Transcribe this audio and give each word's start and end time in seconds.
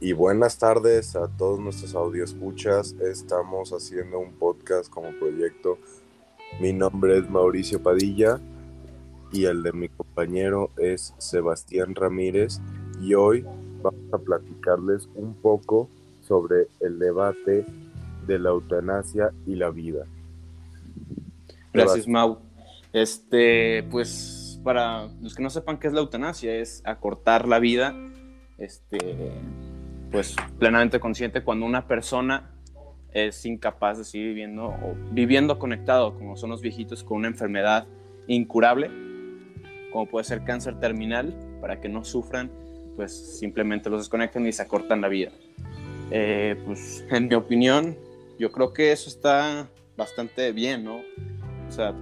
y 0.00 0.14
buenas 0.14 0.58
tardes 0.58 1.14
a 1.14 1.28
todos 1.28 1.60
nuestros 1.60 2.14
escuchas. 2.14 2.96
Estamos 3.02 3.70
haciendo 3.70 4.18
un 4.18 4.32
podcast 4.32 4.88
como 4.88 5.10
proyecto. 5.18 5.78
Mi 6.58 6.72
nombre 6.72 7.18
es 7.18 7.28
Mauricio 7.28 7.82
Padilla 7.82 8.40
y 9.30 9.44
el 9.44 9.62
de 9.62 9.72
mi 9.72 9.90
compañero 9.90 10.70
es 10.78 11.14
Sebastián 11.18 11.94
Ramírez 11.94 12.60
y 13.02 13.12
hoy 13.12 13.44
vamos 13.82 14.00
a 14.12 14.18
platicarles 14.18 15.06
un 15.14 15.34
poco 15.34 15.90
sobre 16.26 16.68
el 16.80 16.98
debate 16.98 17.66
de 18.26 18.38
la 18.38 18.50
eutanasia 18.50 19.32
y 19.46 19.54
la 19.54 19.68
vida. 19.68 20.06
Gracias, 21.74 22.08
Mau. 22.08 22.38
Este, 22.94 23.82
pues 23.90 24.58
para 24.64 25.08
los 25.20 25.34
que 25.34 25.42
no 25.42 25.50
sepan 25.50 25.78
qué 25.78 25.88
es 25.88 25.92
la 25.92 26.00
eutanasia, 26.00 26.54
es 26.54 26.82
acortar 26.86 27.46
la 27.46 27.58
vida, 27.58 27.94
este, 28.58 29.32
pues 30.10 30.36
plenamente 30.58 30.98
consciente 31.00 31.42
cuando 31.42 31.66
una 31.66 31.86
persona 31.86 32.50
es 33.12 33.44
incapaz 33.44 33.98
de 33.98 34.04
seguir 34.04 34.28
viviendo 34.28 34.66
o 34.66 34.94
viviendo 35.10 35.58
conectado, 35.58 36.14
como 36.14 36.36
son 36.36 36.50
los 36.50 36.60
viejitos 36.60 37.02
con 37.02 37.18
una 37.18 37.28
enfermedad 37.28 37.86
incurable, 38.26 38.90
como 39.92 40.06
puede 40.06 40.24
ser 40.24 40.44
cáncer 40.44 40.78
terminal, 40.78 41.34
para 41.60 41.80
que 41.80 41.88
no 41.88 42.04
sufran, 42.04 42.50
pues 42.96 43.38
simplemente 43.38 43.90
los 43.90 44.00
desconectan 44.00 44.46
y 44.46 44.52
se 44.52 44.62
acortan 44.62 45.00
la 45.00 45.08
vida. 45.08 45.32
Eh, 46.10 46.56
pues 46.64 47.04
en 47.10 47.28
mi 47.28 47.34
opinión, 47.34 47.96
yo 48.38 48.50
creo 48.52 48.72
que 48.72 48.92
eso 48.92 49.08
está 49.08 49.68
bastante 49.96 50.52
bien, 50.52 50.84
¿no? 50.84 51.00
O 51.68 51.72
sea, 51.72 51.94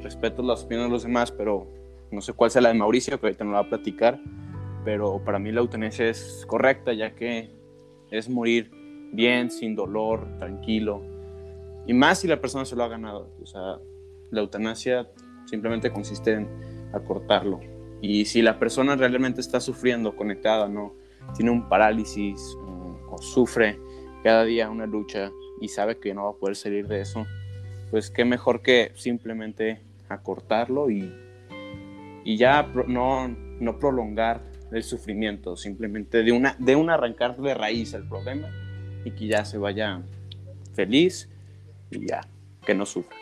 respeto 0.00 0.42
las 0.42 0.64
opiniones 0.64 0.90
de 0.90 0.92
los 0.94 1.02
demás, 1.02 1.30
pero 1.30 1.66
no 2.10 2.20
sé 2.20 2.32
cuál 2.32 2.50
sea 2.50 2.62
la 2.62 2.68
de 2.68 2.74
Mauricio, 2.74 3.20
que 3.20 3.26
ahorita 3.26 3.44
no 3.44 3.52
la 3.52 3.60
va 3.60 3.66
a 3.66 3.68
platicar, 3.68 4.18
pero 4.84 5.22
para 5.24 5.38
mí 5.38 5.52
la 5.52 5.60
eutanasia 5.60 6.08
es 6.08 6.44
correcta, 6.46 6.92
ya 6.92 7.14
que 7.14 7.50
es 8.12 8.28
morir 8.28 8.70
bien, 9.12 9.50
sin 9.50 9.74
dolor, 9.74 10.26
tranquilo, 10.38 11.02
y 11.86 11.94
más 11.94 12.20
si 12.20 12.28
la 12.28 12.40
persona 12.40 12.64
se 12.64 12.76
lo 12.76 12.84
ha 12.84 12.88
ganado. 12.88 13.28
O 13.42 13.46
sea, 13.46 13.78
la 14.30 14.40
eutanasia 14.40 15.08
simplemente 15.46 15.90
consiste 15.90 16.34
en 16.34 16.48
acortarlo. 16.92 17.60
Y 18.00 18.24
si 18.24 18.42
la 18.42 18.58
persona 18.58 18.96
realmente 18.96 19.40
está 19.40 19.60
sufriendo, 19.60 20.16
conectada, 20.16 20.68
¿no? 20.68 20.94
Tiene 21.36 21.50
un 21.50 21.68
parálisis 21.68 22.56
o 23.10 23.16
sufre 23.20 23.78
cada 24.22 24.44
día 24.44 24.70
una 24.70 24.86
lucha 24.86 25.30
y 25.60 25.68
sabe 25.68 25.98
que 25.98 26.14
no 26.14 26.24
va 26.24 26.30
a 26.30 26.34
poder 26.34 26.56
salir 26.56 26.86
de 26.88 27.00
eso, 27.00 27.26
pues 27.90 28.10
qué 28.10 28.24
mejor 28.24 28.62
que 28.62 28.92
simplemente 28.94 29.80
acortarlo 30.08 30.90
y, 30.90 31.12
y 32.24 32.36
ya 32.36 32.62
no, 32.86 33.28
no 33.28 33.78
prolongar 33.78 34.42
el 34.72 34.82
sufrimiento, 34.82 35.56
simplemente 35.56 36.22
de 36.22 36.32
una, 36.32 36.56
de 36.58 36.76
un 36.76 36.90
arrancar 36.90 37.36
de 37.36 37.54
raíz 37.54 37.94
el 37.94 38.08
problema 38.08 38.48
y 39.04 39.10
que 39.10 39.26
ya 39.26 39.44
se 39.44 39.58
vaya 39.58 40.02
feliz 40.74 41.28
y 41.90 42.08
ya, 42.08 42.20
que 42.64 42.74
no 42.74 42.86
sufra. 42.86 43.16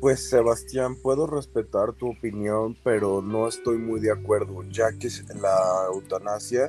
Pues 0.00 0.28
Sebastián, 0.30 0.94
puedo 1.02 1.26
respetar 1.26 1.92
tu 1.92 2.10
opinión, 2.10 2.76
pero 2.84 3.20
no 3.20 3.48
estoy 3.48 3.78
muy 3.78 3.98
de 3.98 4.12
acuerdo, 4.12 4.62
ya 4.70 4.92
que 4.92 5.08
la 5.40 5.86
eutanasia 5.92 6.68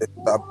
está, 0.00 0.42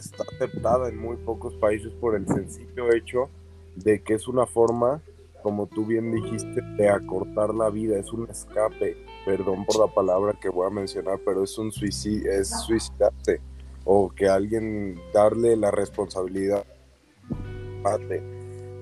está 0.00 0.22
aceptada 0.34 0.88
en 0.88 0.96
muy 0.96 1.16
pocos 1.18 1.54
países 1.56 1.92
por 2.00 2.16
el 2.16 2.26
sencillo 2.26 2.90
hecho 2.94 3.28
de 3.76 4.02
que 4.02 4.14
es 4.14 4.28
una 4.28 4.46
forma, 4.46 5.02
como 5.44 5.66
tú 5.66 5.84
bien 5.84 6.10
dijiste, 6.10 6.62
de 6.78 6.88
acortar 6.88 7.54
la 7.54 7.68
vida, 7.68 7.98
es 7.98 8.10
un 8.14 8.30
escape, 8.30 8.96
perdón 9.26 9.66
por 9.66 9.78
la 9.78 9.94
palabra 9.94 10.32
que 10.40 10.48
voy 10.48 10.66
a 10.66 10.70
mencionar, 10.70 11.20
pero 11.22 11.44
es 11.44 11.58
un 11.58 11.70
suicidio, 11.70 12.32
es 12.32 12.48
suicidarte, 12.48 13.42
o 13.84 14.08
que 14.08 14.26
alguien 14.26 14.98
darle 15.12 15.54
la 15.54 15.70
responsabilidad. 15.70 16.64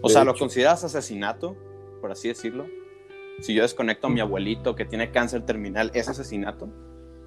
O 0.02 0.08
sea, 0.08 0.22
¿lo 0.22 0.36
consideras 0.36 0.84
asesinato, 0.84 1.56
por 2.00 2.12
así 2.12 2.28
decirlo? 2.28 2.66
Si 3.40 3.54
yo 3.54 3.62
desconecto 3.62 4.06
a 4.06 4.10
mi 4.10 4.20
abuelito 4.20 4.76
que 4.76 4.84
tiene 4.84 5.10
cáncer 5.10 5.44
terminal, 5.44 5.90
¿es 5.94 6.08
asesinato? 6.08 6.68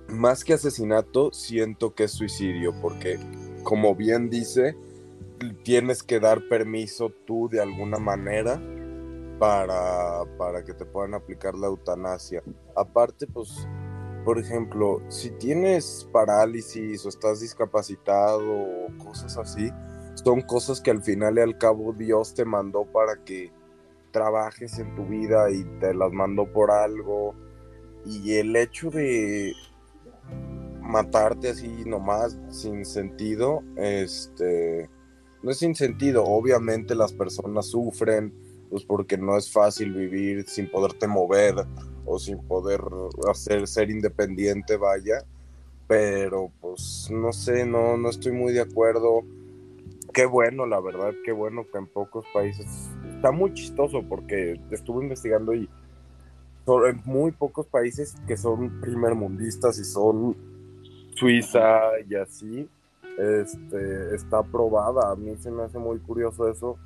Más 0.08 0.46
que 0.46 0.54
asesinato, 0.54 1.34
siento 1.34 1.94
que 1.94 2.06
es 2.06 2.12
suicidio, 2.12 2.74
porque 2.82 3.20
como 3.64 3.96
bien 3.96 4.30
dice, 4.30 4.78
tienes 5.64 6.04
que 6.04 6.22
dar 6.22 6.48
permiso 6.48 7.12
tú 7.26 7.50
de 7.50 7.60
alguna 7.60 7.98
manera 7.98 8.62
para, 9.40 10.24
para 10.38 10.64
que 10.64 10.74
te 10.74 10.86
puedan 10.86 11.14
aplicar 11.14 11.56
la 11.56 11.68
eutanasia. 11.68 12.44
Aparte, 12.76 13.28
pues, 13.28 13.68
por 14.24 14.40
ejemplo, 14.40 15.02
si 15.10 15.32
tienes 15.32 16.08
parálisis 16.12 17.06
o 17.06 17.10
estás 17.10 17.42
discapacitado 17.42 18.52
o 18.52 18.98
cosas 19.04 19.38
así, 19.38 19.72
son 20.16 20.42
cosas 20.42 20.82
que 20.82 20.92
al 20.92 21.04
final 21.04 21.38
y 21.38 21.42
al 21.42 21.58
cabo 21.58 21.94
Dios 21.94 22.34
te 22.34 22.46
mandó 22.46 22.86
para 22.86 23.24
que 23.24 23.52
trabajes 24.12 24.80
en 24.80 24.96
tu 24.96 25.06
vida 25.06 25.52
y 25.52 25.64
te 25.80 25.94
las 25.94 26.12
mandó 26.12 26.52
por 26.52 26.72
algo. 26.72 27.36
Y 28.06 28.36
el 28.36 28.56
hecho 28.56 28.90
de 28.90 29.54
matarte 30.80 31.50
así 31.50 31.84
nomás 31.86 32.38
sin 32.50 32.86
sentido, 32.86 33.64
este, 33.76 34.90
no 35.44 35.52
es 35.52 35.58
sin 35.58 35.76
sentido. 35.76 36.24
Obviamente 36.24 36.96
las 36.96 37.12
personas 37.14 37.68
sufren, 37.68 38.34
pues 38.70 38.84
porque 38.84 39.18
no 39.18 39.38
es 39.38 39.52
fácil 39.52 39.94
vivir 39.94 40.48
sin 40.48 40.70
poderte 40.70 41.08
mover 41.08 41.56
o 42.06 42.20
sin 42.20 42.40
poder 42.48 42.82
hacer 43.30 43.68
ser 43.68 43.90
independiente, 43.90 44.78
vaya. 44.78 45.24
Pero 45.88 46.52
pues 46.62 47.10
no 47.12 47.32
sé, 47.32 47.66
no, 47.66 47.98
no 47.98 48.10
estoy 48.10 48.32
muy 48.32 48.54
de 48.54 48.62
acuerdo. 48.62 49.22
Qué 50.14 50.26
bueno, 50.26 50.66
la 50.66 50.80
verdad, 50.80 51.14
qué 51.24 51.32
bueno 51.32 51.66
que 51.72 51.78
en 51.78 51.88
pocos 51.88 52.26
países 52.34 52.68
está 53.14 53.32
muy 53.32 53.54
chistoso 53.54 54.04
porque 54.08 54.60
estuve 54.72 55.04
investigando 55.04 55.54
y 55.54 55.70
en 56.68 57.02
muy 57.06 57.32
pocos 57.32 57.68
países 57.68 58.16
que 58.28 58.38
son 58.38 58.82
primermundistas 58.82 59.78
y 59.78 59.84
son 59.84 60.36
Suiza 61.16 61.80
y 62.10 62.16
así, 62.16 62.68
este, 63.18 64.16
está 64.16 64.40
aprobada. 64.40 65.12
A 65.12 65.16
mí 65.16 65.36
se 65.38 65.52
me 65.52 65.64
hace 65.64 65.78
muy 65.78 66.00
curioso 66.00 66.50
eso, 66.50 66.78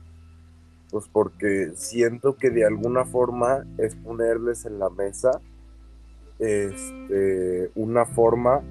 pues 0.92 1.08
porque 1.12 1.72
siento 1.76 2.36
que 2.36 2.50
de 2.50 2.66
alguna 2.66 3.06
forma 3.06 3.66
es 3.78 3.96
ponerles 3.96 4.66
en 4.66 4.80
la 4.80 4.90
mesa 4.90 5.42
este, 6.40 7.72
una 7.76 8.06
forma 8.06 8.62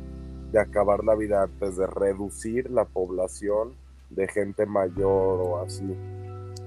de 0.52 0.58
acabar 0.58 1.04
la 1.04 1.14
vida 1.14 1.42
antes, 1.42 1.76
de 1.76 1.86
reducir 1.86 2.70
la 2.70 2.86
población 2.86 3.74
de 4.10 4.26
gente 4.26 4.66
mayor 4.66 5.40
o 5.40 5.58
así. 5.60 5.84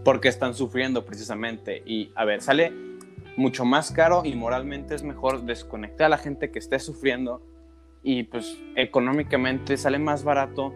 Porque 0.04 0.30
están 0.30 0.54
sufriendo 0.54 1.06
precisamente. 1.06 1.82
Y 1.86 2.12
a 2.16 2.26
ver, 2.26 2.42
sale 2.42 2.72
mucho 3.38 3.66
más 3.66 3.92
caro 3.92 4.22
y 4.24 4.36
moralmente 4.36 4.94
es 4.94 5.04
mejor 5.04 5.44
desconectar 5.44 6.06
a 6.06 6.10
la 6.10 6.18
gente 6.18 6.52
que 6.52 6.60
esté 6.60 6.80
sufriendo 6.80 7.42
y 8.04 8.24
pues 8.24 8.58
económicamente 8.76 9.78
sale 9.78 10.00
más 10.00 10.24
barato 10.24 10.74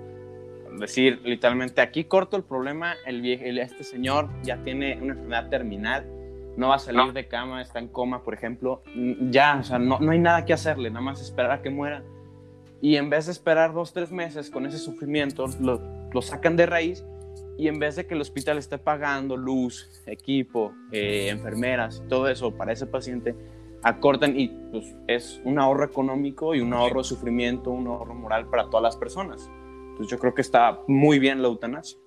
decir 0.79 1.21
literalmente 1.23 1.81
aquí 1.81 2.05
corto 2.05 2.37
el 2.37 2.43
problema, 2.43 2.95
el, 3.05 3.25
este 3.59 3.83
señor 3.83 4.29
ya 4.43 4.57
tiene 4.63 4.97
una 5.01 5.13
enfermedad 5.13 5.49
terminal, 5.49 6.05
no 6.57 6.69
va 6.69 6.75
a 6.75 6.79
salir 6.79 7.13
de 7.13 7.27
cama, 7.27 7.61
está 7.61 7.79
en 7.79 7.87
coma, 7.87 8.23
por 8.23 8.33
ejemplo, 8.33 8.81
ya, 9.29 9.57
o 9.59 9.63
sea, 9.63 9.79
no, 9.79 9.99
no 9.99 10.11
hay 10.11 10.19
nada 10.19 10.45
que 10.45 10.53
hacerle, 10.53 10.89
nada 10.89 11.01
más 11.01 11.21
esperar 11.21 11.51
a 11.51 11.61
que 11.61 11.69
muera. 11.69 12.03
Y 12.81 12.97
en 12.97 13.09
vez 13.09 13.25
de 13.25 13.31
esperar 13.31 13.73
dos, 13.73 13.93
tres 13.93 14.11
meses 14.11 14.49
con 14.49 14.65
ese 14.65 14.77
sufrimiento, 14.77 15.45
lo, 15.59 15.81
lo 16.13 16.21
sacan 16.21 16.55
de 16.55 16.65
raíz 16.65 17.03
y 17.57 17.67
en 17.67 17.79
vez 17.79 17.95
de 17.95 18.05
que 18.05 18.13
el 18.13 18.21
hospital 18.21 18.57
esté 18.57 18.77
pagando 18.77 19.37
luz, 19.37 19.89
equipo, 20.05 20.73
eh, 20.91 21.29
enfermeras, 21.29 22.03
todo 22.09 22.27
eso 22.27 22.55
para 22.55 22.73
ese 22.73 22.85
paciente, 22.85 23.35
acortan 23.83 24.37
y 24.37 24.49
pues 24.71 24.95
es 25.07 25.41
un 25.45 25.59
ahorro 25.59 25.85
económico 25.85 26.55
y 26.55 26.59
un 26.59 26.73
ahorro 26.73 27.01
de 27.01 27.05
sufrimiento, 27.05 27.71
un 27.71 27.87
ahorro 27.87 28.15
moral 28.15 28.49
para 28.49 28.65
todas 28.65 28.83
las 28.83 28.97
personas. 28.97 29.49
Entonces 29.95 30.11
yo 30.11 30.19
creo 30.19 30.33
que 30.33 30.41
está 30.41 30.77
muy 30.89 31.19
bien 31.19 31.41
la 31.41 31.47
eutanasia. 31.47 31.97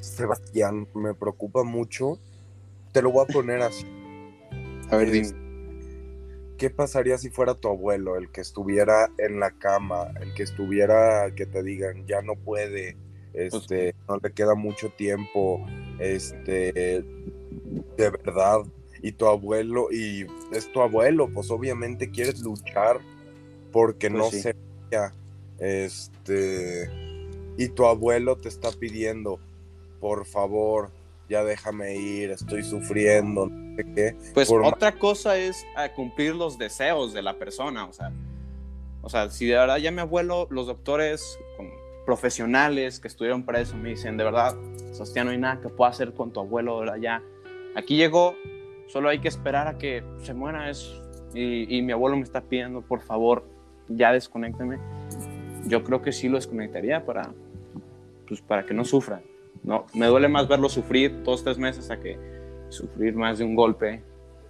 Sebastián, 0.00 0.86
me 0.94 1.14
preocupa 1.14 1.64
mucho. 1.64 2.18
Te 2.92 3.00
lo 3.00 3.10
voy 3.10 3.24
a 3.26 3.32
poner 3.32 3.62
así. 3.62 3.86
A 4.90 4.96
ver, 4.98 5.10
dime. 5.10 5.30
¿Qué 6.58 6.68
pasaría 6.68 7.16
si 7.16 7.30
fuera 7.30 7.54
tu 7.54 7.68
abuelo, 7.68 8.16
el 8.16 8.30
que 8.30 8.42
estuviera 8.42 9.10
en 9.16 9.40
la 9.40 9.52
cama, 9.52 10.08
el 10.20 10.34
que 10.34 10.42
estuviera, 10.42 11.34
que 11.34 11.46
te 11.46 11.62
digan, 11.62 12.06
ya 12.06 12.20
no 12.20 12.34
puede, 12.34 12.98
este, 13.32 13.94
no 14.06 14.18
le 14.22 14.30
queda 14.32 14.54
mucho 14.54 14.90
tiempo, 14.90 15.64
este, 15.98 17.02
de 17.96 18.10
verdad, 18.10 18.60
y 19.02 19.12
tu 19.12 19.24
abuelo, 19.24 19.90
y 19.90 20.26
es 20.52 20.70
tu 20.70 20.82
abuelo, 20.82 21.30
pues 21.32 21.50
obviamente 21.50 22.10
quieres 22.10 22.40
luchar 22.40 22.98
porque 23.72 24.10
pues 24.10 24.20
no 24.20 24.30
se 24.30 24.54
vaya, 24.90 25.14
este, 25.58 26.90
y 27.56 27.68
tu 27.68 27.86
abuelo 27.86 28.36
te 28.36 28.48
está 28.48 28.70
pidiendo, 28.70 29.38
por 30.00 30.26
favor, 30.26 30.90
ya 31.28 31.44
déjame 31.44 31.96
ir, 31.96 32.30
estoy 32.30 32.62
sufriendo, 32.62 33.46
no 33.46 33.84
Pues 34.34 34.50
otra 34.50 34.98
cosa 34.98 35.36
es 35.36 35.64
a 35.76 35.92
cumplir 35.92 36.34
los 36.34 36.58
deseos 36.58 37.12
de 37.12 37.22
la 37.22 37.38
persona, 37.38 37.86
o 37.86 37.92
sea, 37.92 38.12
O 39.02 39.08
sea, 39.08 39.30
si 39.30 39.46
de 39.46 39.54
verdad 39.54 39.76
ya 39.78 39.90
mi 39.90 40.00
abuelo, 40.00 40.48
los 40.50 40.66
doctores 40.66 41.38
profesionales 42.08 43.00
que 43.00 43.08
estuvieron 43.08 43.42
para 43.42 43.60
eso 43.60 43.76
me 43.76 43.90
dicen, 43.90 44.16
de 44.16 44.24
verdad, 44.24 44.56
Sebastián, 44.92 45.26
no 45.26 45.32
hay 45.32 45.38
nada 45.38 45.60
que 45.60 45.68
pueda 45.68 45.90
hacer 45.90 46.14
con 46.14 46.32
tu 46.32 46.40
abuelo, 46.40 46.78
¿verdad? 46.78 46.96
Ya, 46.96 47.22
aquí 47.76 47.96
llegó, 47.96 48.34
solo 48.86 49.10
hay 49.10 49.18
que 49.18 49.28
esperar 49.28 49.68
a 49.68 49.76
que 49.76 50.02
se 50.22 50.32
muera 50.32 50.70
eso. 50.70 51.04
Y, 51.34 51.82
mi 51.82 51.92
abuelo 51.92 52.16
me 52.16 52.22
está 52.22 52.40
pidiendo, 52.40 52.80
por 52.80 53.02
favor, 53.02 53.44
ya 53.88 54.12
desconécteme. 54.12 54.78
Yo 55.66 55.84
creo 55.84 56.02
que 56.02 56.12
sí 56.12 56.28
lo 56.28 56.36
desconectaría 56.36 57.04
para, 57.04 57.32
pues, 58.26 58.40
para 58.40 58.64
que 58.64 58.74
no 58.74 58.84
sufra. 58.84 59.22
No, 59.62 59.86
me 59.94 60.06
duele 60.06 60.28
más 60.28 60.48
verlo 60.48 60.68
sufrir 60.68 61.22
dos, 61.22 61.44
tres 61.44 61.58
meses 61.58 61.90
a 61.90 61.98
que 61.98 62.18
sufrir 62.68 63.14
más 63.14 63.38
de 63.38 63.44
un 63.44 63.54
golpe, 63.54 64.02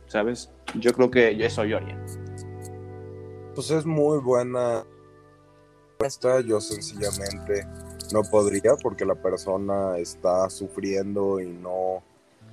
¿sabes? 0.06 0.50
Yo 0.74 0.92
creo 0.92 1.10
que 1.10 1.44
eso 1.44 1.64
yo 1.64 1.78
haría. 1.78 1.98
Pues 3.54 3.70
es 3.70 3.86
muy 3.86 4.18
buena 4.20 4.84
esta, 6.04 6.40
yo 6.40 6.60
sencillamente 6.60 7.66
no 8.12 8.22
podría 8.22 8.76
porque 8.80 9.04
la 9.04 9.16
persona 9.16 9.98
está 9.98 10.48
sufriendo 10.48 11.40
y 11.40 11.48
no, 11.48 12.02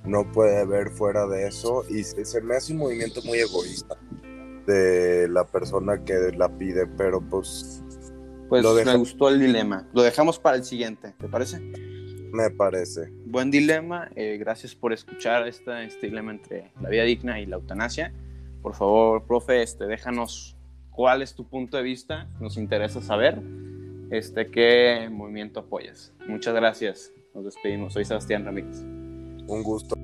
no 0.04 0.30
puede 0.32 0.64
ver 0.66 0.90
fuera 0.90 1.26
de 1.26 1.46
eso 1.46 1.84
y 1.88 2.02
se 2.02 2.40
me 2.40 2.56
hace 2.56 2.72
un 2.72 2.80
movimiento 2.80 3.22
muy 3.22 3.38
egoísta 3.38 3.96
de 4.66 5.28
la 5.28 5.46
persona 5.46 6.02
que 6.04 6.32
la 6.36 6.48
pide, 6.48 6.86
pero 6.86 7.20
pues... 7.20 7.82
Pues 8.48 8.64
me 8.84 8.96
gustó 8.96 9.28
el 9.28 9.40
dilema. 9.40 9.88
Lo 9.92 10.02
dejamos 10.02 10.38
para 10.38 10.56
el 10.56 10.64
siguiente, 10.64 11.14
¿te 11.18 11.28
parece? 11.28 11.60
Me 12.32 12.50
parece. 12.50 13.10
Buen 13.24 13.50
dilema. 13.50 14.08
Eh, 14.14 14.36
gracias 14.38 14.74
por 14.74 14.92
escuchar 14.92 15.48
esta, 15.48 15.82
este 15.82 16.06
dilema 16.06 16.32
entre 16.32 16.70
la 16.80 16.88
vida 16.88 17.02
digna 17.02 17.40
y 17.40 17.46
la 17.46 17.56
eutanasia. 17.56 18.12
Por 18.62 18.74
favor, 18.74 19.24
profe, 19.24 19.62
este, 19.62 19.86
déjanos 19.86 20.56
cuál 20.90 21.22
es 21.22 21.34
tu 21.34 21.48
punto 21.48 21.76
de 21.76 21.82
vista. 21.82 22.28
Nos 22.40 22.56
interesa 22.56 23.00
saber 23.00 23.40
este, 24.10 24.50
qué 24.50 25.08
movimiento 25.10 25.60
apoyas. 25.60 26.12
Muchas 26.28 26.54
gracias. 26.54 27.12
Nos 27.34 27.44
despedimos. 27.44 27.92
Soy 27.92 28.04
Sebastián 28.04 28.44
Ramírez. 28.44 28.80
Un 29.48 29.62
gusto. 29.62 29.95